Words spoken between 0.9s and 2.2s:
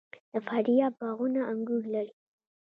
باغونه انګور لري.